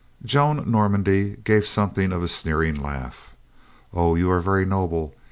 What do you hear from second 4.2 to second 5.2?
are very noble!